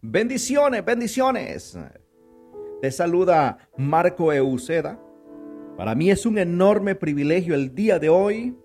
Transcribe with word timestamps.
Bendiciones, 0.00 0.84
bendiciones. 0.84 1.78
Te 2.80 2.90
saluda 2.90 3.58
Marco 3.76 4.32
Euceda. 4.32 4.98
Para 5.76 5.94
mí 5.94 6.10
es 6.10 6.24
un 6.24 6.38
enorme 6.38 6.94
privilegio 6.94 7.54
el 7.54 7.74
día 7.74 7.98
de 7.98 8.08
hoy 8.08 8.56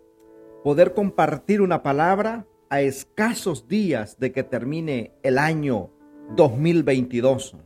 poder 0.63 0.93
compartir 0.93 1.61
una 1.61 1.83
palabra 1.83 2.47
a 2.69 2.81
escasos 2.81 3.67
días 3.67 4.17
de 4.17 4.31
que 4.31 4.43
termine 4.43 5.13
el 5.23 5.37
año 5.37 5.89
2022. 6.37 7.57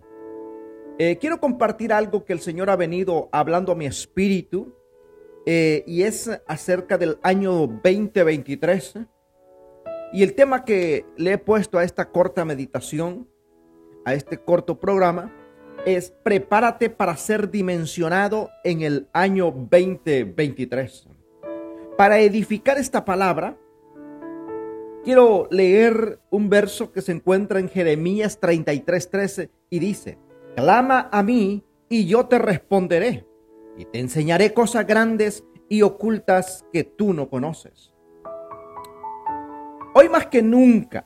Eh, 0.97 1.17
quiero 1.19 1.39
compartir 1.39 1.93
algo 1.93 2.25
que 2.25 2.33
el 2.33 2.39
Señor 2.39 2.71
ha 2.71 2.75
venido 2.75 3.29
hablando 3.31 3.71
a 3.71 3.75
mi 3.75 3.85
espíritu 3.85 4.73
eh, 5.45 5.83
y 5.85 6.03
es 6.03 6.29
acerca 6.47 6.97
del 6.97 7.19
año 7.21 7.51
2023. 7.67 8.99
Y 10.13 10.23
el 10.23 10.33
tema 10.33 10.65
que 10.65 11.05
le 11.17 11.33
he 11.33 11.37
puesto 11.37 11.77
a 11.77 11.83
esta 11.83 12.09
corta 12.11 12.45
meditación 12.45 13.27
a 14.05 14.13
este 14.13 14.37
corto 14.37 14.79
programa 14.79 15.33
es 15.85 16.11
prepárate 16.23 16.89
para 16.89 17.17
ser 17.17 17.51
dimensionado 17.51 18.49
en 18.63 18.81
el 18.81 19.07
año 19.13 19.51
2023. 19.51 21.07
Para 21.97 22.19
edificar 22.19 22.77
esta 22.77 23.03
palabra, 23.03 23.57
quiero 25.03 25.47
leer 25.51 26.19
un 26.29 26.49
verso 26.49 26.91
que 26.91 27.01
se 27.01 27.11
encuentra 27.11 27.59
en 27.59 27.69
Jeremías 27.69 28.39
33:13 28.39 29.49
y 29.69 29.79
dice, 29.79 30.17
clama 30.55 31.09
a 31.11 31.23
mí 31.23 31.63
y 31.89 32.05
yo 32.05 32.25
te 32.27 32.39
responderé 32.39 33.25
y 33.77 33.85
te 33.85 33.99
enseñaré 33.99 34.53
cosas 34.53 34.85
grandes 34.87 35.43
y 35.69 35.81
ocultas 35.81 36.65
que 36.71 36.83
tú 36.83 37.13
no 37.13 37.29
conoces. 37.29 37.93
Hoy 39.93 40.09
más 40.09 40.27
que 40.27 40.41
nunca 40.41 41.05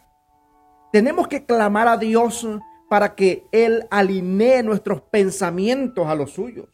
tenemos 0.92 1.28
que 1.28 1.46
clamar 1.46 1.88
a 1.88 1.98
Dios 1.98 2.48
para 2.90 3.14
que 3.16 3.46
Él 3.52 3.86
alinee 3.92 4.64
nuestros 4.64 5.02
pensamientos 5.02 6.08
a 6.08 6.16
los 6.16 6.32
suyos. 6.32 6.68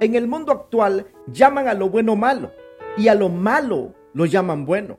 En 0.00 0.14
el 0.14 0.28
mundo 0.28 0.52
actual 0.52 1.06
llaman 1.26 1.68
a 1.68 1.74
lo 1.74 1.88
bueno 1.88 2.14
malo 2.14 2.52
y 2.96 3.08
a 3.08 3.14
lo 3.14 3.28
malo 3.28 3.94
lo 4.14 4.26
llaman 4.26 4.64
bueno. 4.64 4.98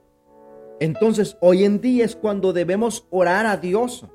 Entonces 0.80 1.38
hoy 1.42 1.64
en 1.64 1.82
día 1.82 2.06
es 2.06 2.16
cuando 2.16 2.52
debemos 2.54 3.08
orar 3.10 3.46
a 3.46 3.58
Dios 3.58 4.06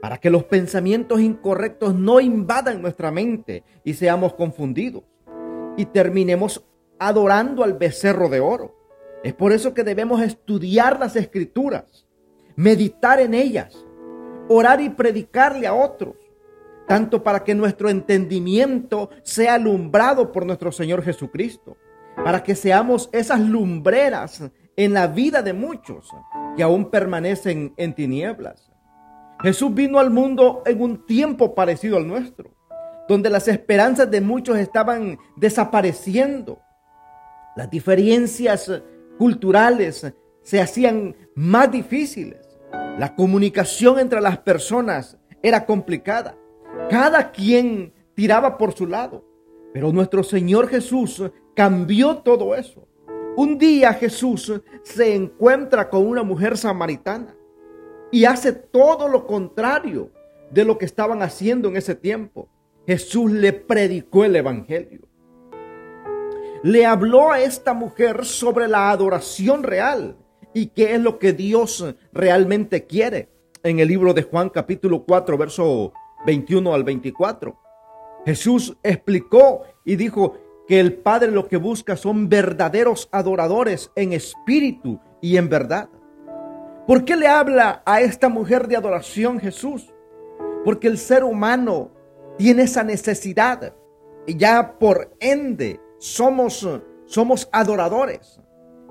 para 0.00 0.18
que 0.18 0.30
los 0.30 0.44
pensamientos 0.44 1.20
incorrectos 1.20 1.94
no 1.94 2.20
invadan 2.20 2.82
nuestra 2.82 3.10
mente 3.10 3.64
y 3.84 3.94
seamos 3.94 4.34
confundidos 4.34 5.04
y 5.76 5.86
terminemos 5.86 6.64
adorando 6.98 7.64
al 7.64 7.74
becerro 7.74 8.28
de 8.28 8.40
oro. 8.40 8.74
Es 9.22 9.34
por 9.34 9.52
eso 9.52 9.74
que 9.74 9.84
debemos 9.84 10.22
estudiar 10.22 10.98
las 11.00 11.16
escrituras, 11.16 12.06
meditar 12.56 13.20
en 13.20 13.34
ellas 13.34 13.84
orar 14.48 14.80
y 14.80 14.88
predicarle 14.88 15.66
a 15.66 15.74
otros, 15.74 16.16
tanto 16.86 17.22
para 17.22 17.44
que 17.44 17.54
nuestro 17.54 17.90
entendimiento 17.90 19.10
sea 19.22 19.54
alumbrado 19.54 20.32
por 20.32 20.46
nuestro 20.46 20.72
Señor 20.72 21.02
Jesucristo, 21.02 21.76
para 22.16 22.42
que 22.42 22.54
seamos 22.54 23.10
esas 23.12 23.40
lumbreras 23.40 24.50
en 24.74 24.94
la 24.94 25.06
vida 25.06 25.42
de 25.42 25.52
muchos 25.52 26.08
que 26.56 26.62
aún 26.62 26.90
permanecen 26.90 27.74
en 27.76 27.94
tinieblas. 27.94 28.67
Jesús 29.40 29.72
vino 29.72 30.00
al 30.00 30.10
mundo 30.10 30.62
en 30.66 30.80
un 30.80 31.06
tiempo 31.06 31.54
parecido 31.54 31.96
al 31.96 32.08
nuestro, 32.08 32.50
donde 33.08 33.30
las 33.30 33.46
esperanzas 33.46 34.10
de 34.10 34.20
muchos 34.20 34.58
estaban 34.58 35.18
desapareciendo. 35.36 36.58
Las 37.54 37.70
diferencias 37.70 38.70
culturales 39.16 40.12
se 40.42 40.60
hacían 40.60 41.14
más 41.36 41.70
difíciles. 41.70 42.58
La 42.98 43.14
comunicación 43.14 44.00
entre 44.00 44.20
las 44.20 44.38
personas 44.38 45.16
era 45.40 45.64
complicada. 45.64 46.36
Cada 46.90 47.30
quien 47.30 47.92
tiraba 48.14 48.58
por 48.58 48.74
su 48.74 48.86
lado. 48.86 49.24
Pero 49.72 49.92
nuestro 49.92 50.24
Señor 50.24 50.68
Jesús 50.68 51.22
cambió 51.54 52.18
todo 52.18 52.56
eso. 52.56 52.88
Un 53.36 53.56
día 53.56 53.92
Jesús 53.94 54.52
se 54.82 55.14
encuentra 55.14 55.88
con 55.88 56.04
una 56.04 56.24
mujer 56.24 56.56
samaritana 56.56 57.37
y 58.10 58.24
hace 58.24 58.52
todo 58.52 59.08
lo 59.08 59.26
contrario 59.26 60.10
de 60.50 60.64
lo 60.64 60.78
que 60.78 60.84
estaban 60.84 61.22
haciendo 61.22 61.68
en 61.68 61.76
ese 61.76 61.94
tiempo. 61.94 62.48
Jesús 62.86 63.30
le 63.30 63.52
predicó 63.52 64.24
el 64.24 64.36
Evangelio. 64.36 65.00
Le 66.62 66.86
habló 66.86 67.30
a 67.30 67.40
esta 67.40 67.74
mujer 67.74 68.24
sobre 68.24 68.66
la 68.66 68.90
adoración 68.90 69.62
real 69.62 70.16
y 70.54 70.68
qué 70.68 70.94
es 70.94 71.00
lo 71.00 71.18
que 71.18 71.32
Dios 71.32 71.94
realmente 72.12 72.86
quiere 72.86 73.28
en 73.62 73.78
el 73.78 73.88
libro 73.88 74.14
de 74.14 74.22
Juan 74.22 74.48
capítulo 74.48 75.04
4, 75.04 75.36
verso 75.36 75.92
21 76.26 76.74
al 76.74 76.84
24. 76.84 77.56
Jesús 78.24 78.76
explicó 78.82 79.62
y 79.84 79.96
dijo 79.96 80.38
que 80.66 80.80
el 80.80 80.94
Padre 80.94 81.30
lo 81.30 81.46
que 81.46 81.56
busca 81.56 81.96
son 81.96 82.28
verdaderos 82.28 83.08
adoradores 83.12 83.90
en 83.94 84.12
espíritu 84.12 85.00
y 85.20 85.36
en 85.36 85.48
verdad. 85.48 85.88
¿Por 86.88 87.04
qué 87.04 87.16
le 87.16 87.28
habla 87.28 87.82
a 87.84 88.00
esta 88.00 88.30
mujer 88.30 88.66
de 88.66 88.74
adoración 88.74 89.38
Jesús? 89.38 89.92
Porque 90.64 90.88
el 90.88 90.96
ser 90.96 91.22
humano 91.22 91.90
tiene 92.38 92.62
esa 92.62 92.82
necesidad 92.82 93.74
y 94.26 94.38
ya 94.38 94.78
por 94.78 95.14
ende 95.20 95.82
somos, 95.98 96.66
somos 97.04 97.46
adoradores. 97.52 98.40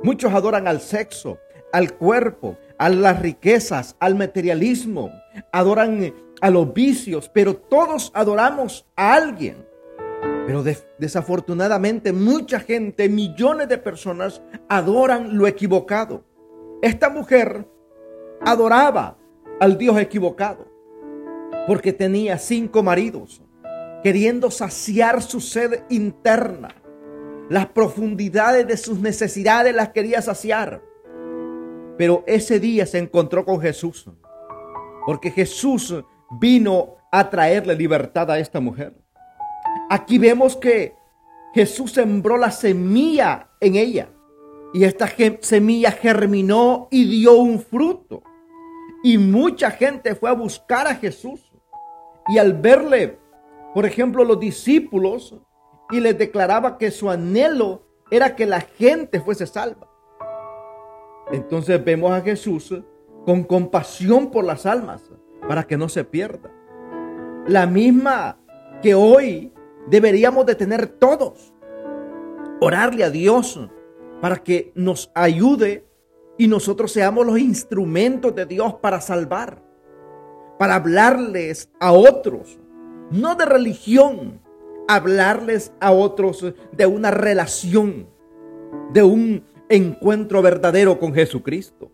Muchos 0.03 0.31
adoran 0.31 0.67
al 0.67 0.79
sexo, 0.79 1.39
al 1.73 1.95
cuerpo, 1.95 2.55
a 2.77 2.87
las 2.89 3.19
riquezas, 3.19 3.95
al 3.99 4.13
materialismo, 4.13 5.09
adoran 5.51 6.13
a 6.39 6.51
los 6.51 6.71
vicios, 6.71 7.31
pero 7.33 7.55
todos 7.55 8.11
adoramos 8.13 8.85
a 8.95 9.15
alguien. 9.15 9.65
Pero 10.45 10.63
desafortunadamente 10.99 12.13
mucha 12.13 12.59
gente, 12.59 13.09
millones 13.09 13.67
de 13.69 13.79
personas 13.79 14.43
adoran 14.69 15.35
lo 15.35 15.47
equivocado. 15.47 16.23
Esta 16.83 17.09
mujer 17.09 17.65
adoraba 18.41 19.17
al 19.59 19.77
Dios 19.77 19.99
equivocado 19.99 20.77
porque 21.67 21.91
tenía 21.91 22.37
cinco 22.37 22.81
maridos, 22.81 23.43
queriendo 24.01 24.49
saciar 24.49 25.21
su 25.21 25.41
sed 25.41 25.83
interna. 25.89 26.73
Las 27.49 27.67
profundidades 27.67 28.65
de 28.65 28.77
sus 28.77 28.99
necesidades 28.99 29.75
las 29.75 29.89
quería 29.89 30.21
saciar. 30.21 30.81
Pero 31.97 32.23
ese 32.25 32.61
día 32.61 32.85
se 32.85 32.99
encontró 32.99 33.43
con 33.43 33.59
Jesús. 33.59 34.09
Porque 35.05 35.29
Jesús 35.29 35.93
vino 36.39 36.95
a 37.11 37.29
traerle 37.29 37.75
libertad 37.75 38.31
a 38.31 38.39
esta 38.39 38.61
mujer. 38.61 38.93
Aquí 39.89 40.17
vemos 40.17 40.55
que 40.55 40.93
Jesús 41.53 41.91
sembró 41.91 42.37
la 42.37 42.51
semilla 42.51 43.49
en 43.59 43.75
ella. 43.75 44.09
Y 44.73 44.85
esta 44.85 45.09
semilla 45.41 45.91
germinó 45.91 46.87
y 46.91 47.09
dio 47.09 47.33
un 47.37 47.59
fruto. 47.59 48.23
Y 49.03 49.17
mucha 49.17 49.71
gente 49.71 50.15
fue 50.15 50.29
a 50.29 50.33
buscar 50.33 50.87
a 50.87 50.95
Jesús. 50.95 51.51
Y 52.27 52.37
al 52.37 52.53
verle, 52.53 53.19
por 53.73 53.85
ejemplo, 53.85 54.23
los 54.23 54.39
discípulos, 54.39 55.35
y 55.89 55.99
les 55.99 56.17
declaraba 56.17 56.77
que 56.77 56.91
su 56.91 57.09
anhelo 57.09 57.83
era 58.11 58.35
que 58.35 58.45
la 58.45 58.61
gente 58.61 59.21
fuese 59.21 59.47
salva. 59.47 59.87
Entonces 61.31 61.83
vemos 61.83 62.11
a 62.11 62.21
Jesús 62.21 62.73
con 63.25 63.43
compasión 63.43 64.31
por 64.31 64.45
las 64.45 64.65
almas 64.65 65.11
para 65.47 65.63
que 65.63 65.77
no 65.77 65.89
se 65.89 66.03
pierda. 66.03 66.51
La 67.47 67.65
misma 67.65 68.37
que 68.81 68.95
hoy 68.95 69.53
deberíamos 69.87 70.45
de 70.45 70.55
tener 70.55 70.87
todos. 70.87 71.53
Orarle 72.59 73.03
a 73.03 73.09
Dios 73.09 73.59
para 74.21 74.37
que 74.37 74.71
nos 74.75 75.11
ayude 75.13 75.86
y 76.37 76.47
nosotros 76.47 76.91
seamos 76.91 77.25
los 77.25 77.39
instrumentos 77.39 78.33
de 78.35 78.45
Dios 78.45 78.75
para 78.75 79.01
salvar, 79.01 79.61
para 80.59 80.75
hablarles 80.75 81.69
a 81.79 81.91
otros, 81.91 82.59
no 83.11 83.35
de 83.35 83.45
religión, 83.45 84.39
hablarles 84.87 85.71
a 85.79 85.91
otros 85.91 86.45
de 86.71 86.85
una 86.85 87.11
relación, 87.11 88.07
de 88.93 89.03
un 89.03 89.43
encuentro 89.69 90.41
verdadero 90.41 90.99
con 90.99 91.13
Jesucristo. 91.13 91.91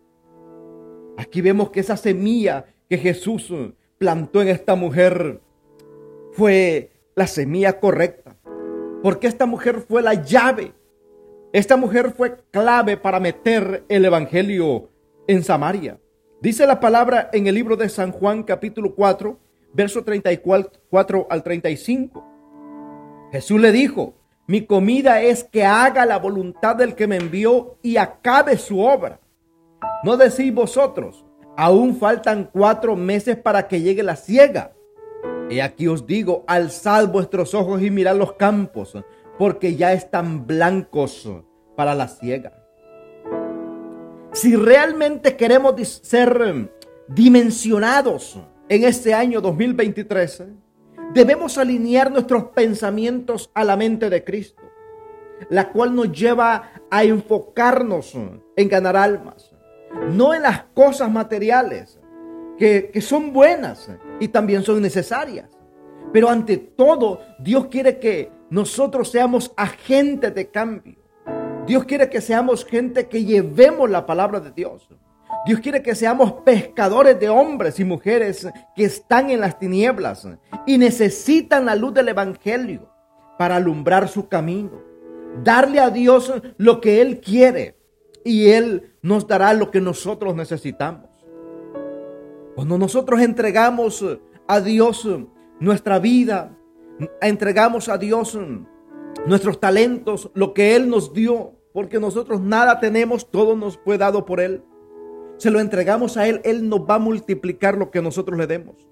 Aquí 1.17 1.41
vemos 1.41 1.69
que 1.69 1.79
esa 1.79 1.97
semilla 1.97 2.65
que 2.89 2.97
Jesús 2.97 3.53
plantó 3.97 4.41
en 4.41 4.49
esta 4.49 4.75
mujer 4.75 5.41
fue 6.33 6.91
la 7.15 7.27
semilla 7.27 7.79
correcta. 7.79 8.35
Porque 9.01 9.27
esta 9.27 9.45
mujer 9.45 9.81
fue 9.81 10.01
la 10.01 10.13
llave. 10.13 10.73
Esta 11.53 11.77
mujer 11.77 12.13
fue 12.17 12.37
clave 12.49 12.97
para 12.97 13.19
meter 13.19 13.85
el 13.87 14.03
Evangelio 14.05 14.89
en 15.27 15.43
Samaria. 15.43 15.99
Dice 16.41 16.65
la 16.65 16.79
palabra 16.79 17.29
en 17.31 17.45
el 17.45 17.53
libro 17.53 17.75
de 17.75 17.89
San 17.89 18.11
Juan 18.11 18.41
capítulo 18.41 18.95
4, 18.95 19.37
verso 19.71 20.03
34 20.03 21.27
al 21.29 21.43
35. 21.43 22.27
Jesús 23.31 23.61
le 23.61 23.71
dijo, 23.71 24.15
Mi 24.47 24.65
comida 24.65 25.21
es 25.21 25.43
que 25.43 25.63
haga 25.63 26.07
la 26.07 26.17
voluntad 26.17 26.75
del 26.75 26.95
que 26.95 27.05
me 27.05 27.17
envió 27.17 27.77
y 27.83 27.97
acabe 27.97 28.57
su 28.57 28.79
obra. 28.79 29.19
No 30.03 30.17
decís 30.17 30.51
vosotros, 30.51 31.23
aún 31.55 31.97
faltan 31.97 32.49
cuatro 32.51 32.95
meses 32.95 33.37
para 33.37 33.67
que 33.67 33.79
llegue 33.79 34.01
la 34.01 34.15
siega. 34.15 34.73
Y 35.51 35.59
aquí 35.59 35.87
os 35.87 36.07
digo, 36.07 36.45
alzad 36.47 37.09
vuestros 37.09 37.53
ojos 37.53 37.83
y 37.83 37.91
mirad 37.91 38.15
los 38.15 38.33
campos, 38.33 38.97
porque 39.37 39.75
ya 39.75 39.93
están 39.93 40.45
blancos 40.45 41.29
para 41.75 41.95
la 41.95 42.07
siega. 42.07 42.63
Si 44.31 44.55
realmente 44.55 45.35
queremos 45.35 45.75
ser 46.03 46.71
dimensionados 47.07 48.39
en 48.69 48.83
este 48.83 49.13
año 49.13 49.41
2023, 49.41 50.43
debemos 51.13 51.57
alinear 51.57 52.11
nuestros 52.11 52.45
pensamientos 52.45 53.51
a 53.53 53.63
la 53.63 53.77
mente 53.77 54.09
de 54.09 54.23
Cristo, 54.23 54.63
la 55.49 55.69
cual 55.71 55.93
nos 55.93 56.11
lleva 56.11 56.71
a 56.89 57.03
enfocarnos 57.03 58.15
en 58.55 58.69
ganar 58.69 58.95
almas, 58.95 59.53
no 60.11 60.33
en 60.33 60.41
las 60.41 60.63
cosas 60.73 61.11
materiales, 61.11 61.99
que, 62.57 62.89
que 62.91 63.01
son 63.01 63.33
buenas 63.33 63.89
y 64.19 64.27
también 64.29 64.63
son 64.63 64.81
necesarias. 64.81 65.49
Pero 66.11 66.29
ante 66.29 66.57
todo, 66.57 67.21
Dios 67.39 67.67
quiere 67.67 67.99
que 67.99 68.31
nosotros 68.53 69.09
seamos 69.09 69.51
agentes 69.57 70.35
de 70.35 70.51
cambio. 70.51 70.95
Dios 71.65 71.85
quiere 71.85 72.07
que 72.07 72.21
seamos 72.21 72.63
gente 72.63 73.07
que 73.07 73.25
llevemos 73.25 73.89
la 73.89 74.05
palabra 74.05 74.39
de 74.39 74.51
Dios. 74.51 74.87
Dios 75.47 75.59
quiere 75.59 75.81
que 75.81 75.95
seamos 75.95 76.33
pescadores 76.45 77.19
de 77.19 77.29
hombres 77.29 77.79
y 77.79 77.83
mujeres 77.83 78.47
que 78.75 78.83
están 78.83 79.31
en 79.31 79.39
las 79.39 79.57
tinieblas 79.57 80.27
y 80.67 80.77
necesitan 80.77 81.65
la 81.65 81.75
luz 81.75 81.95
del 81.95 82.09
Evangelio 82.09 82.87
para 83.39 83.55
alumbrar 83.55 84.07
su 84.07 84.27
camino. 84.27 84.83
Darle 85.43 85.79
a 85.79 85.89
Dios 85.89 86.31
lo 86.57 86.79
que 86.79 87.01
Él 87.01 87.21
quiere 87.21 87.75
y 88.23 88.49
Él 88.49 88.93
nos 89.01 89.25
dará 89.25 89.55
lo 89.55 89.71
que 89.71 89.81
nosotros 89.81 90.35
necesitamos. 90.35 91.09
Cuando 92.53 92.77
nosotros 92.77 93.19
entregamos 93.19 94.05
a 94.47 94.61
Dios 94.61 95.09
nuestra 95.59 95.97
vida, 95.97 96.55
entregamos 97.21 97.89
a 97.89 97.97
Dios 97.97 98.37
nuestros 99.25 99.59
talentos, 99.59 100.31
lo 100.33 100.53
que 100.53 100.75
Él 100.75 100.89
nos 100.89 101.13
dio, 101.13 101.53
porque 101.73 101.99
nosotros 101.99 102.41
nada 102.41 102.79
tenemos, 102.79 103.29
todo 103.29 103.55
nos 103.55 103.77
fue 103.77 103.97
dado 103.97 104.25
por 104.25 104.39
Él. 104.39 104.63
Se 105.37 105.49
lo 105.49 105.59
entregamos 105.59 106.17
a 106.17 106.27
Él, 106.27 106.41
Él 106.43 106.69
nos 106.69 106.81
va 106.81 106.95
a 106.95 106.99
multiplicar 106.99 107.77
lo 107.77 107.91
que 107.91 108.01
nosotros 108.01 108.37
le 108.37 108.47
demos. 108.47 108.87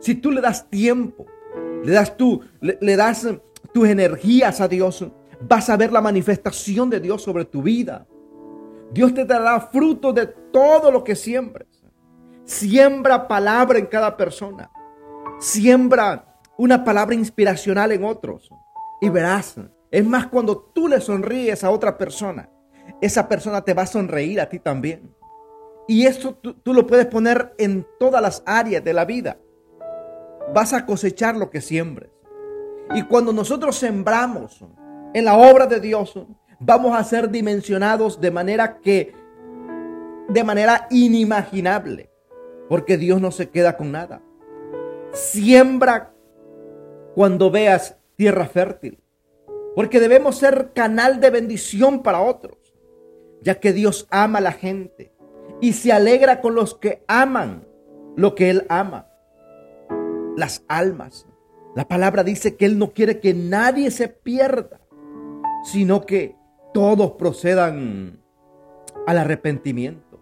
Si 0.00 0.14
tú 0.14 0.30
le 0.30 0.40
das 0.40 0.68
tiempo, 0.70 1.26
le 1.84 1.92
das 1.92 2.16
tú, 2.16 2.40
le, 2.60 2.96
das 2.96 3.26
tus 3.72 3.88
energías 3.88 4.60
a 4.60 4.68
Dios, 4.68 5.06
vas 5.40 5.68
a 5.68 5.76
ver 5.76 5.92
la 5.92 6.00
manifestación 6.00 6.88
de 6.90 7.00
Dios 7.00 7.22
sobre 7.22 7.44
tu 7.44 7.62
vida. 7.62 8.06
Dios 8.92 9.12
te 9.12 9.24
dará 9.24 9.60
fruto 9.60 10.12
de 10.12 10.26
todo 10.26 10.90
lo 10.90 11.04
que 11.04 11.14
siembres. 11.14 11.68
Siembra 12.44 13.28
palabra 13.28 13.78
en 13.78 13.86
cada 13.86 14.16
persona. 14.16 14.70
Siembra 15.38 16.27
una 16.58 16.84
palabra 16.84 17.14
inspiracional 17.14 17.92
en 17.92 18.04
otros. 18.04 18.50
Y 19.00 19.08
verás, 19.08 19.56
es 19.90 20.04
más 20.04 20.26
cuando 20.26 20.58
tú 20.58 20.88
le 20.88 21.00
sonríes 21.00 21.64
a 21.64 21.70
otra 21.70 21.96
persona, 21.96 22.50
esa 23.00 23.28
persona 23.28 23.62
te 23.62 23.72
va 23.72 23.82
a 23.82 23.86
sonreír 23.86 24.40
a 24.40 24.48
ti 24.48 24.58
también. 24.58 25.14
Y 25.86 26.04
eso 26.04 26.34
tú, 26.34 26.54
tú, 26.54 26.74
lo 26.74 26.86
puedes 26.86 27.06
poner 27.06 27.54
en 27.56 27.86
todas 27.98 28.20
las 28.20 28.42
áreas 28.44 28.84
de 28.84 28.92
la 28.92 29.06
vida. 29.06 29.38
Vas 30.52 30.74
a 30.74 30.84
cosechar 30.84 31.36
lo 31.36 31.48
que 31.48 31.62
siembres. 31.62 32.10
Y 32.94 33.02
cuando 33.04 33.32
nosotros 33.32 33.76
sembramos 33.76 34.64
en 35.14 35.24
la 35.24 35.36
obra 35.36 35.66
de 35.66 35.80
Dios, 35.80 36.18
vamos 36.58 36.98
a 36.98 37.04
ser 37.04 37.30
dimensionados 37.30 38.20
de 38.20 38.30
manera 38.30 38.80
que, 38.80 39.14
de 40.28 40.44
manera 40.44 40.88
inimaginable. 40.90 42.10
Porque 42.68 42.98
Dios 42.98 43.20
no 43.20 43.30
se 43.30 43.48
queda 43.48 43.76
con 43.76 43.92
nada. 43.92 44.20
Siembra 45.12 46.12
cuando 47.14 47.50
veas 47.50 47.96
tierra 48.16 48.46
fértil. 48.46 49.00
Porque 49.74 50.00
debemos 50.00 50.36
ser 50.36 50.72
canal 50.74 51.20
de 51.20 51.30
bendición 51.30 52.02
para 52.02 52.20
otros. 52.20 52.56
Ya 53.42 53.60
que 53.60 53.72
Dios 53.72 54.06
ama 54.10 54.38
a 54.38 54.42
la 54.42 54.52
gente 54.52 55.12
y 55.60 55.72
se 55.72 55.92
alegra 55.92 56.40
con 56.40 56.54
los 56.54 56.74
que 56.74 57.04
aman 57.06 57.66
lo 58.16 58.34
que 58.34 58.50
Él 58.50 58.66
ama. 58.68 59.06
Las 60.36 60.64
almas. 60.68 61.26
La 61.74 61.86
palabra 61.86 62.24
dice 62.24 62.56
que 62.56 62.66
Él 62.66 62.78
no 62.78 62.92
quiere 62.92 63.20
que 63.20 63.34
nadie 63.34 63.90
se 63.90 64.08
pierda, 64.08 64.80
sino 65.64 66.06
que 66.06 66.36
todos 66.74 67.12
procedan 67.12 68.20
al 69.06 69.18
arrepentimiento. 69.18 70.20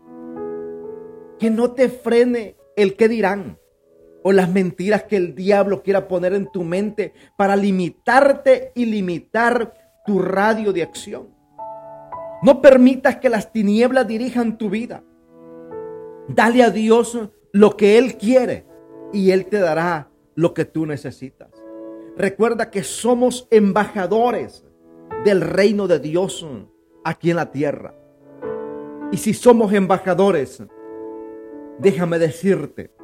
Que 1.39 1.51
no 1.51 1.73
te 1.73 1.89
frene 1.89 2.57
el 2.77 2.97
que 2.97 3.09
dirán 3.09 3.59
o 4.29 4.33
las 4.33 4.51
mentiras 4.51 5.05
que 5.05 5.15
el 5.15 5.37
diablo 5.37 5.85
quiera 5.85 6.09
poner 6.09 6.33
en 6.33 6.51
tu 6.51 6.65
mente 6.65 7.13
para 7.37 7.55
limitarte 7.55 8.73
y 8.75 8.85
limitar 8.85 9.73
tu 10.05 10.19
radio 10.19 10.73
de 10.73 10.83
acción. 10.83 11.29
No 12.43 12.61
permitas 12.61 13.19
que 13.19 13.29
las 13.29 13.53
tinieblas 13.53 14.09
dirijan 14.09 14.59
tu 14.59 14.69
vida. 14.69 15.05
Dale 16.27 16.65
a 16.65 16.71
Dios 16.71 17.17
lo 17.53 17.77
que 17.77 17.99
Él 17.99 18.17
quiere 18.17 18.67
y 19.13 19.31
Él 19.31 19.47
te 19.47 19.61
dará 19.61 20.11
lo 20.35 20.55
que 20.55 20.65
tú 20.65 20.87
necesitas. 20.87 21.51
Recuerda 22.17 22.69
que 22.69 22.83
somos 22.83 23.47
embajadores 23.53 24.65
del 25.25 25.41
reino 25.41 25.87
de 25.87 26.01
Dios 26.01 26.45
aquí 27.05 27.31
en 27.31 27.37
la 27.37 27.53
tierra. 27.53 27.95
Y 29.13 29.19
si 29.19 29.35
somos 29.35 29.73
embajadores, 29.73 30.65
déjame 31.79 32.19
decirte 32.19 32.96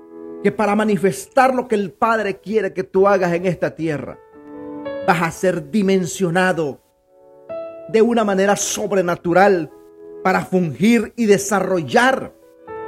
que 0.42 0.52
para 0.52 0.74
manifestar 0.74 1.54
lo 1.54 1.68
que 1.68 1.76
el 1.76 1.92
Padre 1.92 2.40
quiere 2.40 2.72
que 2.72 2.82
tú 2.82 3.06
hagas 3.06 3.32
en 3.32 3.46
esta 3.46 3.74
tierra, 3.74 4.18
vas 5.06 5.22
a 5.22 5.30
ser 5.30 5.70
dimensionado 5.70 6.80
de 7.88 8.02
una 8.02 8.24
manera 8.24 8.56
sobrenatural 8.56 9.70
para 10.22 10.44
fungir 10.44 11.12
y 11.16 11.26
desarrollar 11.26 12.32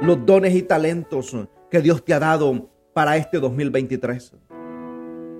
los 0.01 0.25
dones 0.25 0.53
y 0.55 0.63
talentos 0.63 1.35
que 1.69 1.81
Dios 1.81 2.03
te 2.03 2.13
ha 2.13 2.19
dado 2.19 2.69
para 2.93 3.17
este 3.17 3.39
2023. 3.39 4.33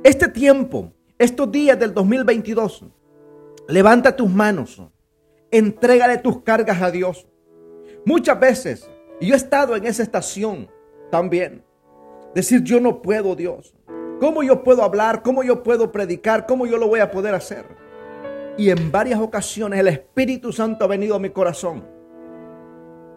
Este 0.03 0.27
tiempo, 0.27 0.93
estos 1.17 1.51
días 1.51 1.79
del 1.79 1.93
2022, 1.93 2.85
levanta 3.67 4.15
tus 4.15 4.29
manos, 4.29 4.81
entrégale 5.51 6.17
tus 6.17 6.41
cargas 6.43 6.81
a 6.81 6.91
Dios. 6.91 7.27
Muchas 8.05 8.39
veces, 8.39 8.89
y 9.19 9.27
yo 9.27 9.33
he 9.33 9.37
estado 9.37 9.75
en 9.75 9.85
esa 9.85 10.03
estación 10.03 10.69
también, 11.09 11.63
decir 12.35 12.61
yo 12.63 12.79
no 12.79 13.01
puedo 13.01 13.35
Dios. 13.35 13.73
¿Cómo 14.19 14.43
yo 14.43 14.63
puedo 14.63 14.83
hablar? 14.83 15.23
¿Cómo 15.23 15.43
yo 15.43 15.63
puedo 15.63 15.91
predicar? 15.91 16.45
¿Cómo 16.45 16.67
yo 16.67 16.77
lo 16.77 16.87
voy 16.87 16.99
a 16.99 17.09
poder 17.09 17.33
hacer? 17.33 17.65
Y 18.57 18.69
en 18.69 18.91
varias 18.91 19.19
ocasiones 19.19 19.79
el 19.79 19.87
Espíritu 19.87 20.53
Santo 20.53 20.85
ha 20.85 20.87
venido 20.87 21.15
a 21.15 21.19
mi 21.19 21.31
corazón 21.31 21.83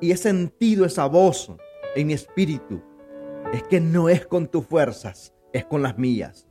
y 0.01 0.13
he 0.13 0.17
sentido 0.17 0.85
esa 0.85 1.07
voz 1.07 1.53
en 1.95 2.07
mi 2.07 2.13
espíritu. 2.15 2.81
Es 3.53 3.63
que 3.65 3.81
no 3.81 4.09
es 4.09 4.27
con 4.27 4.47
tus 4.47 4.67
fuerzas, 4.67 5.35
es 5.53 5.65
con 5.65 5.83
las 5.83 5.99
mías. 5.99 6.47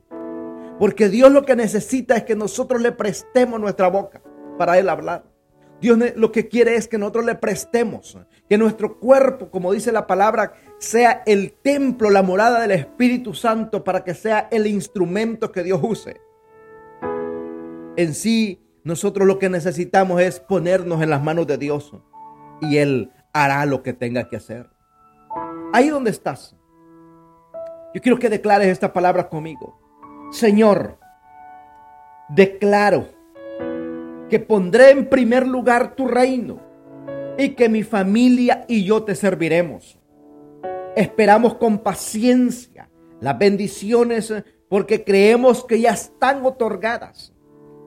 Porque 0.78 1.08
Dios 1.08 1.32
lo 1.32 1.44
que 1.44 1.56
necesita 1.56 2.16
es 2.16 2.24
que 2.24 2.36
nosotros 2.36 2.80
le 2.80 2.92
prestemos 2.92 3.60
nuestra 3.60 3.88
boca 3.88 4.22
para 4.56 4.78
Él 4.78 4.88
hablar. 4.88 5.24
Dios 5.80 5.98
lo 6.16 6.32
que 6.32 6.48
quiere 6.48 6.74
es 6.74 6.88
que 6.88 6.98
nosotros 6.98 7.24
le 7.24 7.36
prestemos, 7.36 8.18
que 8.48 8.58
nuestro 8.58 8.98
cuerpo, 8.98 9.50
como 9.50 9.72
dice 9.72 9.92
la 9.92 10.06
palabra, 10.06 10.54
sea 10.78 11.22
el 11.26 11.52
templo, 11.52 12.10
la 12.10 12.22
morada 12.22 12.60
del 12.60 12.72
Espíritu 12.72 13.34
Santo 13.34 13.84
para 13.84 14.02
que 14.02 14.14
sea 14.14 14.48
el 14.50 14.66
instrumento 14.66 15.52
que 15.52 15.62
Dios 15.62 15.80
use. 15.82 16.20
En 17.96 18.14
sí, 18.14 18.60
nosotros 18.84 19.26
lo 19.26 19.38
que 19.38 19.48
necesitamos 19.48 20.20
es 20.20 20.40
ponernos 20.40 21.02
en 21.02 21.10
las 21.10 21.22
manos 21.22 21.46
de 21.46 21.58
Dios 21.58 21.92
y 22.60 22.78
Él 22.78 23.12
hará 23.32 23.64
lo 23.66 23.82
que 23.82 23.92
tenga 23.92 24.28
que 24.28 24.36
hacer. 24.36 24.70
Ahí 25.72 25.88
donde 25.90 26.10
estás. 26.10 26.56
Yo 27.94 28.00
quiero 28.00 28.18
que 28.18 28.28
declares 28.28 28.68
esta 28.68 28.92
palabra 28.92 29.28
conmigo. 29.28 29.78
Señor, 30.30 30.98
declaro 32.28 33.17
que 34.28 34.40
pondré 34.40 34.90
en 34.90 35.08
primer 35.08 35.46
lugar 35.46 35.94
tu 35.94 36.06
reino 36.06 36.60
y 37.38 37.50
que 37.50 37.68
mi 37.68 37.82
familia 37.82 38.64
y 38.68 38.84
yo 38.84 39.04
te 39.04 39.14
serviremos. 39.14 39.98
Esperamos 40.96 41.54
con 41.54 41.78
paciencia 41.78 42.90
las 43.20 43.38
bendiciones 43.38 44.32
porque 44.68 45.04
creemos 45.04 45.64
que 45.64 45.80
ya 45.80 45.90
están 45.90 46.44
otorgadas 46.44 47.32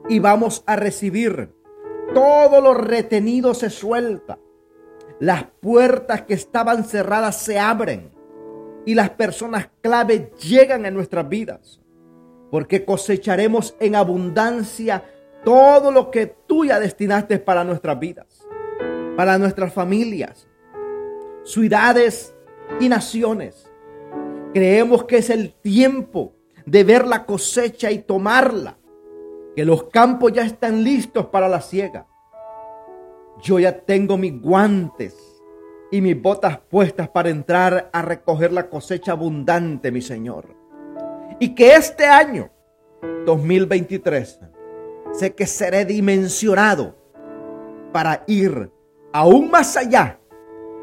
y 0.10 0.20
vamos 0.20 0.64
a 0.66 0.76
recibir. 0.76 1.54
Todo 2.14 2.62
lo 2.62 2.74
retenido 2.74 3.54
se 3.54 3.70
suelta 3.70 4.38
las 5.22 5.44
puertas 5.62 6.24
que 6.24 6.34
estaban 6.34 6.84
cerradas 6.84 7.38
se 7.38 7.60
abren 7.60 8.10
y 8.88 8.96
las 8.96 9.12
personas 9.12 9.70
clave 9.82 10.32
llegan 10.42 10.84
a 10.88 10.90
nuestras 10.90 11.30
vidas, 11.30 11.80
porque 12.50 12.86
cosecharemos 12.86 13.76
en 13.80 13.96
abundancia 13.96 15.04
todo 15.44 15.92
lo 15.92 16.12
que 16.12 16.28
tú 16.28 16.66
ya 16.66 16.80
destinaste 16.80 17.40
para 17.40 17.64
nuestras 17.64 18.00
vidas, 18.00 18.48
para 19.16 19.38
nuestras 19.38 19.74
familias, 19.74 20.48
ciudades 21.44 22.36
y 22.80 22.90
naciones. 22.90 23.72
Creemos 24.54 25.06
que 25.06 25.18
es 25.18 25.30
el 25.30 25.54
tiempo 25.54 26.34
de 26.66 26.84
ver 26.84 27.08
la 27.08 27.26
cosecha 27.26 27.92
y 27.92 28.00
tomarla, 28.00 28.78
que 29.56 29.66
los 29.66 29.86
campos 29.86 30.34
ya 30.34 30.44
están 30.44 30.84
listos 30.84 31.28
para 31.28 31.50
la 31.50 31.62
siega. 31.62 32.08
Yo 33.42 33.60
ya 33.60 33.80
tengo 33.80 34.18
mis 34.18 34.40
guantes 34.40 35.16
y 35.92 36.02
mis 36.02 36.22
botas 36.22 36.60
puestas 36.60 37.10
para 37.10 37.30
entrar 37.30 37.90
a 37.92 38.02
recoger 38.02 38.54
la 38.54 38.70
cosecha 38.70 39.14
abundante, 39.14 39.92
mi 39.92 40.02
Señor. 40.02 40.56
Y 41.40 41.56
que 41.56 41.74
este 41.74 42.06
año, 42.06 42.52
2023, 43.26 44.40
sé 45.14 45.34
que 45.34 45.46
seré 45.46 45.86
dimensionado 45.86 46.96
para 47.92 48.24
ir 48.28 48.72
aún 49.14 49.50
más 49.50 49.76
allá 49.78 50.20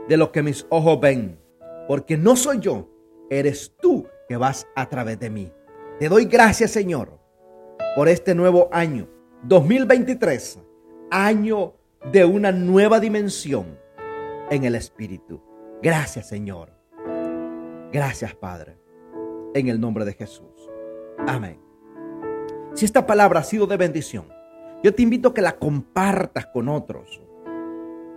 de 0.08 0.16
lo 0.16 0.32
que 0.32 0.42
mis 0.42 0.66
ojos 0.70 1.00
ven. 1.00 1.38
Porque 1.86 2.16
no 2.16 2.36
soy 2.36 2.60
yo, 2.60 2.88
eres 3.30 3.74
tú 3.80 4.06
que 4.28 4.36
vas 4.36 4.66
a 4.74 4.88
través 4.88 5.18
de 5.18 5.30
mí. 5.30 5.52
Te 5.98 6.08
doy 6.08 6.26
gracias, 6.26 6.70
Señor, 6.70 7.18
por 7.96 8.08
este 8.08 8.34
nuevo 8.34 8.68
año, 8.72 9.08
2023, 9.42 10.60
año 11.10 11.74
de 12.12 12.24
una 12.24 12.52
nueva 12.52 13.00
dimensión 13.00 13.78
en 14.50 14.64
el 14.64 14.74
Espíritu. 14.74 15.42
Gracias, 15.82 16.28
Señor. 16.28 16.70
Gracias, 17.92 18.34
Padre. 18.34 18.78
En 19.54 19.68
el 19.68 19.80
nombre 19.80 20.04
de 20.04 20.12
Jesús. 20.12 20.70
Amén. 21.26 21.67
Si 22.78 22.84
esta 22.84 23.08
palabra 23.08 23.40
ha 23.40 23.42
sido 23.42 23.66
de 23.66 23.76
bendición, 23.76 24.28
yo 24.84 24.94
te 24.94 25.02
invito 25.02 25.30
a 25.30 25.34
que 25.34 25.42
la 25.42 25.58
compartas 25.58 26.46
con 26.46 26.68
otros. 26.68 27.20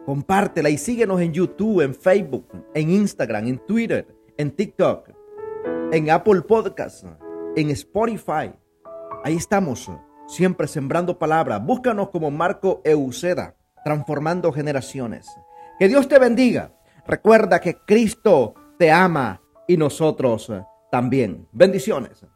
Compártela 0.05 0.69
y 0.69 0.77
síguenos 0.77 1.19
en 1.19 1.33
YouTube, 1.33 1.81
en 1.81 1.95
Facebook, 1.95 2.47
en 2.75 2.91
Instagram, 2.91 3.47
en 3.47 3.57
Twitter, 3.65 4.15
en 4.37 4.51
TikTok, 4.51 5.09
en 5.91 6.11
Apple 6.11 6.43
Podcasts, 6.43 7.07
en 7.55 7.71
Spotify. 7.71 8.53
Ahí 9.23 9.35
estamos, 9.35 9.91
siempre 10.27 10.67
sembrando 10.67 11.17
palabra. 11.17 11.57
Búscanos 11.57 12.11
como 12.11 12.29
Marco 12.29 12.83
Euceda, 12.85 13.55
transformando 13.83 14.51
generaciones. 14.51 15.27
Que 15.79 15.87
Dios 15.87 16.07
te 16.07 16.19
bendiga. 16.19 16.71
Recuerda 17.07 17.59
que 17.59 17.77
Cristo 17.87 18.53
te 18.77 18.91
ama 18.91 19.41
y 19.67 19.75
nosotros 19.75 20.53
también. 20.91 21.47
Bendiciones. 21.51 22.27